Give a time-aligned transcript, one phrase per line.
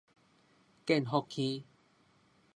[0.83, 1.63] 建福坑